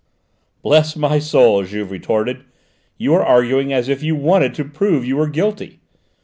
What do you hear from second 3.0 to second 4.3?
are arguing as if you